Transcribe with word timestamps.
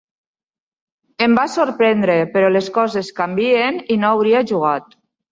Em 1.25 1.33
va 1.39 1.43
sorprendre, 1.55 2.15
però 2.35 2.49
les 2.53 2.69
coses 2.77 3.11
canvien 3.19 3.77
i 3.97 3.99
no 4.05 4.09
hauria 4.15 4.41
jugat. 4.53 4.97